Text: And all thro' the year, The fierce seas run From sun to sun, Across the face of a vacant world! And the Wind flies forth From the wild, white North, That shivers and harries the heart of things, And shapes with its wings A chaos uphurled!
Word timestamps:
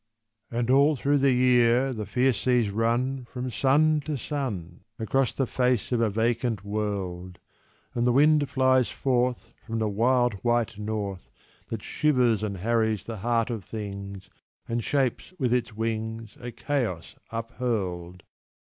And 0.49 0.71
all 0.71 0.95
thro' 0.95 1.15
the 1.15 1.31
year, 1.31 1.93
The 1.93 2.07
fierce 2.07 2.41
seas 2.41 2.71
run 2.71 3.25
From 3.31 3.51
sun 3.51 3.99
to 4.05 4.17
sun, 4.17 4.79
Across 4.97 5.33
the 5.35 5.45
face 5.45 5.91
of 5.91 6.01
a 6.01 6.09
vacant 6.09 6.65
world! 6.65 7.37
And 7.93 8.07
the 8.07 8.11
Wind 8.11 8.49
flies 8.49 8.89
forth 8.89 9.53
From 9.67 9.77
the 9.77 9.87
wild, 9.87 10.33
white 10.43 10.79
North, 10.79 11.29
That 11.67 11.83
shivers 11.83 12.41
and 12.41 12.57
harries 12.57 13.05
the 13.05 13.17
heart 13.17 13.51
of 13.51 13.63
things, 13.63 14.27
And 14.67 14.83
shapes 14.83 15.35
with 15.37 15.53
its 15.53 15.75
wings 15.77 16.35
A 16.39 16.51
chaos 16.51 17.15
uphurled! 17.29 18.23